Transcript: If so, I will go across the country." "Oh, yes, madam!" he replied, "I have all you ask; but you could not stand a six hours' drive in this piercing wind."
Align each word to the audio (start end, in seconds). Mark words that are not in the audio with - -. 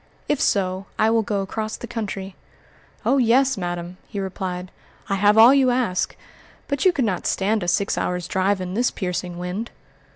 If 0.27 0.41
so, 0.41 0.87
I 0.97 1.11
will 1.11 1.21
go 1.21 1.41
across 1.43 1.77
the 1.77 1.85
country." 1.85 2.35
"Oh, 3.05 3.17
yes, 3.19 3.55
madam!" 3.55 3.97
he 4.07 4.19
replied, 4.19 4.71
"I 5.09 5.13
have 5.13 5.37
all 5.37 5.53
you 5.53 5.69
ask; 5.69 6.15
but 6.67 6.83
you 6.85 6.91
could 6.91 7.05
not 7.05 7.27
stand 7.27 7.61
a 7.61 7.67
six 7.67 7.99
hours' 7.99 8.27
drive 8.27 8.59
in 8.59 8.73
this 8.73 8.89
piercing 8.89 9.37
wind." 9.37 9.69